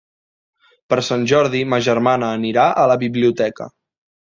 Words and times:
Per 0.93 0.97
Sant 1.07 1.25
Jordi 1.33 1.61
ma 1.75 1.79
germana 1.89 2.31
anirà 2.39 2.67
a 2.85 2.89
la 2.95 2.99
biblioteca. 3.07 3.71